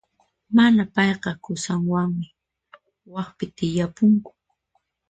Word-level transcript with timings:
Mana, 0.55 0.83
payqa 0.93 1.31
qusanwanmi 1.43 2.27
waqpi 3.13 3.45
tiyapunku. 3.57 4.31